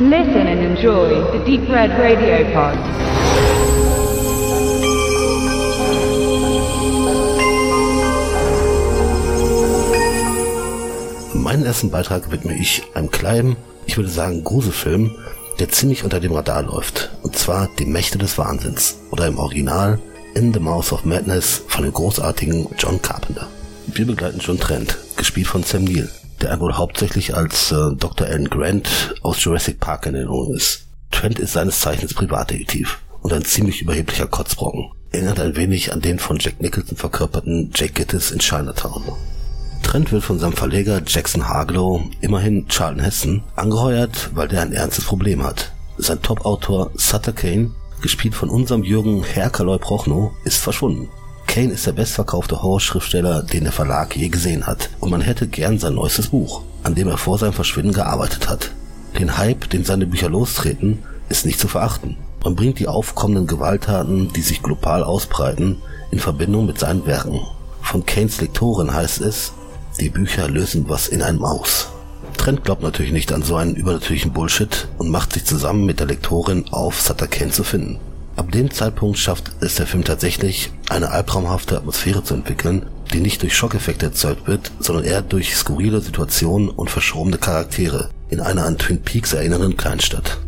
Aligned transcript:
Listen 0.00 0.46
and 0.46 0.60
enjoy 0.60 1.08
the 1.32 1.44
Deep 1.44 1.68
Red 1.68 1.90
Radio 1.98 2.44
Pod. 2.54 2.78
Meinen 11.34 11.64
ersten 11.66 11.90
Beitrag 11.90 12.30
widme 12.30 12.54
ich 12.56 12.84
einem 12.94 13.10
kleinen, 13.10 13.56
ich 13.86 13.96
würde 13.96 14.08
sagen 14.08 14.44
Gruselfilm, 14.44 15.16
der 15.58 15.68
ziemlich 15.70 16.04
unter 16.04 16.20
dem 16.20 16.30
Radar 16.30 16.62
läuft. 16.62 17.10
Und 17.24 17.34
zwar 17.34 17.68
Die 17.80 17.84
Mächte 17.84 18.18
des 18.18 18.38
Wahnsinns 18.38 19.00
oder 19.10 19.26
im 19.26 19.36
Original 19.36 19.98
In 20.36 20.54
the 20.54 20.60
Mouth 20.60 20.92
of 20.92 21.04
Madness 21.04 21.64
von 21.66 21.82
dem 21.82 21.92
großartigen 21.92 22.68
John 22.78 23.02
Carpenter. 23.02 23.48
Wir 23.88 24.06
begleiten 24.06 24.38
John 24.38 24.60
Trent, 24.60 24.96
gespielt 25.16 25.48
von 25.48 25.64
Sam 25.64 25.82
Neill, 25.82 26.08
der 26.42 26.58
wohl 26.60 26.74
hauptsächlich 26.74 27.34
als 27.34 27.72
äh, 27.72 27.94
Dr. 27.96 28.26
Alan 28.26 28.48
Grant 28.48 29.14
aus 29.22 29.42
Jurassic 29.42 29.80
Park 29.80 30.06
in 30.06 30.14
Erinnerung 30.14 30.54
ist. 30.54 30.86
Trent 31.10 31.38
ist 31.38 31.52
seines 31.52 31.80
Zeichens 31.80 32.14
Privatdetektiv 32.14 32.98
und 33.22 33.32
ein 33.32 33.44
ziemlich 33.44 33.82
überheblicher 33.82 34.26
Kotzbrocken. 34.26 34.90
Erinnert 35.10 35.40
ein 35.40 35.56
wenig 35.56 35.92
an 35.92 36.00
den 36.00 36.18
von 36.18 36.38
Jack 36.38 36.60
Nicholson 36.60 36.96
verkörperten 36.96 37.70
Jake 37.74 37.94
Gittes 37.94 38.30
in 38.30 38.40
Chinatown. 38.40 39.02
Trent 39.82 40.12
wird 40.12 40.22
von 40.22 40.38
seinem 40.38 40.52
Verleger 40.52 41.00
Jackson 41.06 41.48
Harglow, 41.48 42.02
immerhin 42.20 42.68
Charlton 42.68 43.02
Hessen, 43.02 43.42
angeheuert, 43.56 44.30
weil 44.34 44.48
der 44.48 44.62
ein 44.62 44.72
ernstes 44.72 45.06
Problem 45.06 45.42
hat. 45.42 45.72
Sein 45.96 46.20
Top-Autor 46.20 46.90
Sutter 46.94 47.32
Kane, 47.32 47.70
gespielt 48.02 48.34
von 48.34 48.50
unserem 48.50 48.84
Jürgen 48.84 49.24
Herkaloy 49.24 49.78
Prochnow, 49.78 50.32
ist 50.44 50.58
verschwunden. 50.58 51.08
Kane 51.58 51.72
ist 51.72 51.88
der 51.88 51.92
bestverkaufte 51.92 52.62
Horrorschriftsteller, 52.62 53.42
den 53.42 53.64
der 53.64 53.72
Verlag 53.72 54.14
je 54.14 54.28
gesehen 54.28 54.68
hat, 54.68 54.90
und 55.00 55.10
man 55.10 55.20
hätte 55.20 55.48
gern 55.48 55.80
sein 55.80 55.96
neuestes 55.96 56.28
Buch, 56.28 56.62
an 56.84 56.94
dem 56.94 57.08
er 57.08 57.18
vor 57.18 57.36
seinem 57.36 57.52
Verschwinden 57.52 57.92
gearbeitet 57.92 58.48
hat. 58.48 58.70
Den 59.18 59.36
Hype, 59.38 59.68
den 59.68 59.84
seine 59.84 60.06
Bücher 60.06 60.28
lostreten, 60.28 61.02
ist 61.28 61.44
nicht 61.44 61.58
zu 61.58 61.66
verachten. 61.66 62.16
Man 62.44 62.54
bringt 62.54 62.78
die 62.78 62.86
aufkommenden 62.86 63.48
Gewalttaten, 63.48 64.32
die 64.34 64.40
sich 64.42 64.62
global 64.62 65.02
ausbreiten, 65.02 65.78
in 66.12 66.20
Verbindung 66.20 66.64
mit 66.64 66.78
seinen 66.78 67.06
Werken. 67.06 67.40
Von 67.82 68.06
Kanes 68.06 68.40
Lektorin 68.40 68.94
heißt 68.94 69.20
es, 69.22 69.52
die 69.98 70.10
Bücher 70.10 70.48
lösen 70.48 70.88
was 70.88 71.08
in 71.08 71.22
einem 71.22 71.42
aus. 71.44 71.88
Trent 72.36 72.62
glaubt 72.62 72.84
natürlich 72.84 73.10
nicht 73.10 73.32
an 73.32 73.42
so 73.42 73.56
einen 73.56 73.74
übernatürlichen 73.74 74.32
Bullshit 74.32 74.86
und 74.96 75.10
macht 75.10 75.32
sich 75.32 75.44
zusammen 75.44 75.86
mit 75.86 75.98
der 75.98 76.06
Lektorin 76.06 76.66
auf, 76.70 77.00
Sutter 77.00 77.26
Kane 77.26 77.50
zu 77.50 77.64
finden. 77.64 77.98
Ab 78.38 78.52
dem 78.52 78.70
Zeitpunkt 78.70 79.18
schafft 79.18 79.50
es 79.58 79.74
der 79.74 79.88
Film 79.88 80.04
tatsächlich, 80.04 80.70
eine 80.88 81.10
albtraumhafte 81.10 81.76
Atmosphäre 81.76 82.22
zu 82.22 82.34
entwickeln, 82.34 82.86
die 83.12 83.18
nicht 83.18 83.42
durch 83.42 83.56
Schockeffekte 83.56 84.06
erzeugt 84.06 84.46
wird, 84.46 84.70
sondern 84.78 85.02
eher 85.02 85.22
durch 85.22 85.56
skurrile 85.56 86.00
Situationen 86.00 86.68
und 86.68 86.88
verschrobene 86.88 87.38
Charaktere 87.38 88.10
in 88.28 88.38
einer 88.38 88.64
an 88.64 88.78
Twin 88.78 89.02
Peaks 89.02 89.32
erinnernden 89.32 89.76
Kleinstadt. 89.76 90.38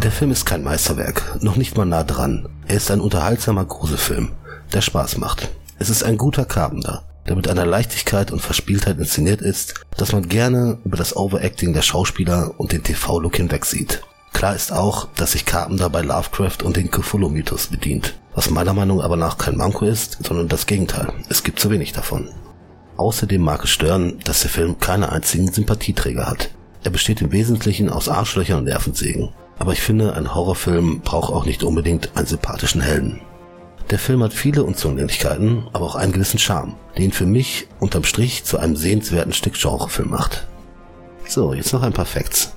Der 0.00 0.12
Film 0.12 0.30
ist 0.30 0.46
kein 0.46 0.62
Meisterwerk, 0.62 1.42
noch 1.42 1.56
nicht 1.56 1.76
mal 1.76 1.86
nah 1.86 2.04
dran. 2.04 2.48
Er 2.68 2.76
ist 2.76 2.92
ein 2.92 3.00
unterhaltsamer 3.00 3.64
Gruselfilm, 3.64 4.30
der 4.72 4.80
Spaß 4.80 5.16
macht. 5.16 5.48
Es 5.80 5.90
ist 5.90 6.04
ein 6.04 6.18
guter 6.18 6.44
Carpenter, 6.44 7.02
der 7.26 7.34
mit 7.34 7.48
einer 7.48 7.66
Leichtigkeit 7.66 8.30
und 8.30 8.40
Verspieltheit 8.40 8.98
inszeniert 8.98 9.40
ist, 9.42 9.74
dass 9.96 10.12
man 10.12 10.28
gerne 10.28 10.78
über 10.84 10.96
das 10.96 11.16
Overacting 11.16 11.72
der 11.72 11.82
Schauspieler 11.82 12.54
und 12.58 12.70
den 12.70 12.84
TV-Look 12.84 13.34
hinwegsieht. 13.38 14.04
Klar 14.38 14.54
ist 14.54 14.72
auch, 14.72 15.08
dass 15.16 15.32
sich 15.32 15.46
Carpenter 15.46 15.90
bei 15.90 16.00
Lovecraft 16.00 16.62
und 16.62 16.76
den 16.76 16.92
Cthulhu-Mythos 16.92 17.66
bedient, 17.66 18.14
was 18.36 18.50
meiner 18.50 18.72
Meinung 18.72 19.00
aber 19.00 19.16
nach 19.16 19.36
kein 19.36 19.56
Manko 19.56 19.84
ist, 19.84 20.18
sondern 20.22 20.46
das 20.46 20.66
Gegenteil. 20.66 21.12
Es 21.28 21.42
gibt 21.42 21.58
zu 21.58 21.70
wenig 21.70 21.92
davon. 21.92 22.28
Außerdem 22.98 23.42
mag 23.42 23.64
es 23.64 23.70
stören, 23.70 24.20
dass 24.22 24.42
der 24.42 24.50
Film 24.50 24.78
keine 24.78 25.10
einzigen 25.10 25.52
Sympathieträger 25.52 26.28
hat. 26.28 26.50
Er 26.84 26.92
besteht 26.92 27.20
im 27.20 27.32
Wesentlichen 27.32 27.90
aus 27.90 28.08
Arschlöchern 28.08 28.58
und 28.58 28.66
Nervensägen. 28.66 29.30
Aber 29.58 29.72
ich 29.72 29.80
finde, 29.80 30.12
ein 30.14 30.32
Horrorfilm 30.32 31.00
braucht 31.00 31.32
auch 31.32 31.44
nicht 31.44 31.64
unbedingt 31.64 32.16
einen 32.16 32.28
sympathischen 32.28 32.80
Helden. 32.80 33.20
Der 33.90 33.98
Film 33.98 34.22
hat 34.22 34.32
viele 34.32 34.62
Unzulänglichkeiten, 34.62 35.66
aber 35.72 35.84
auch 35.84 35.96
einen 35.96 36.12
gewissen 36.12 36.38
Charme, 36.38 36.76
den 36.96 37.10
für 37.10 37.26
mich 37.26 37.66
unterm 37.80 38.04
Strich 38.04 38.44
zu 38.44 38.58
einem 38.58 38.76
sehenswerten 38.76 39.32
Stück 39.32 39.54
Genrefilm 39.54 40.10
macht. 40.10 40.46
So, 41.26 41.54
jetzt 41.54 41.72
noch 41.72 41.82
ein 41.82 41.92
paar 41.92 42.06
Facts. 42.06 42.52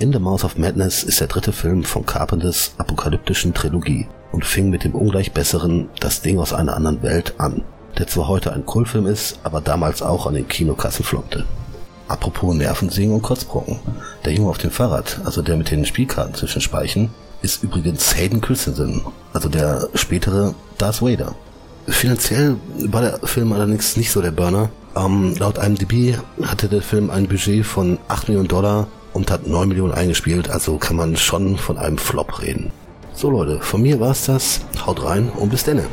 In 0.00 0.12
the 0.12 0.18
Mouth 0.18 0.42
of 0.42 0.58
Madness 0.58 1.04
ist 1.04 1.20
der 1.20 1.28
dritte 1.28 1.52
Film 1.52 1.84
von 1.84 2.04
Carpenters 2.04 2.72
apokalyptischen 2.78 3.54
Trilogie 3.54 4.08
und 4.32 4.44
fing 4.44 4.68
mit 4.68 4.82
dem 4.82 4.92
ungleich 4.92 5.30
besseren 5.30 5.88
Das 6.00 6.20
Ding 6.20 6.40
aus 6.40 6.52
einer 6.52 6.74
anderen 6.74 7.00
Welt 7.04 7.34
an, 7.38 7.62
der 7.96 8.08
zwar 8.08 8.26
heute 8.26 8.52
ein 8.52 8.66
Kultfilm 8.66 9.06
ist, 9.06 9.38
aber 9.44 9.60
damals 9.60 10.02
auch 10.02 10.26
an 10.26 10.34
den 10.34 10.48
Kinokassen 10.48 11.04
floppte. 11.04 11.44
Apropos 12.08 12.56
Nervensägen 12.56 13.14
und 13.14 13.22
Kotzbrocken. 13.22 13.78
Der 14.24 14.32
Junge 14.32 14.50
auf 14.50 14.58
dem 14.58 14.72
Fahrrad, 14.72 15.20
also 15.24 15.42
der 15.42 15.56
mit 15.56 15.70
den 15.70 15.86
Spielkarten 15.86 16.34
zwischen 16.34 16.60
Speichen, 16.60 17.10
ist 17.42 17.62
übrigens 17.62 18.16
Hayden 18.16 18.40
Christensen, 18.40 19.02
also 19.32 19.48
der 19.48 19.88
spätere 19.94 20.56
Darth 20.76 21.02
Vader. 21.02 21.36
Finanziell 21.86 22.56
war 22.88 23.00
der 23.00 23.18
Film 23.20 23.52
allerdings 23.52 23.96
nicht 23.96 24.10
so 24.10 24.20
der 24.20 24.32
Burner. 24.32 24.70
Ähm, 24.96 25.36
laut 25.38 25.58
IMDb 25.58 26.18
hatte 26.42 26.68
der 26.68 26.82
Film 26.82 27.10
ein 27.10 27.28
Budget 27.28 27.64
von 27.64 27.98
8 28.08 28.28
Millionen 28.28 28.48
Dollar 28.48 28.88
und 29.14 29.30
hat 29.30 29.46
9 29.46 29.68
Millionen 29.68 29.94
eingespielt, 29.94 30.50
also 30.50 30.76
kann 30.76 30.96
man 30.96 31.16
schon 31.16 31.56
von 31.56 31.78
einem 31.78 31.96
Flop 31.96 32.42
reden. 32.42 32.70
So 33.14 33.30
Leute, 33.30 33.60
von 33.60 33.80
mir 33.80 34.00
war's 34.00 34.26
das. 34.26 34.60
Haut 34.84 35.02
rein 35.04 35.30
und 35.30 35.50
bis 35.50 35.64
denne. 35.64 35.86